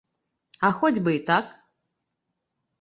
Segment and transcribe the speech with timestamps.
[0.69, 1.45] А хоць бы й так.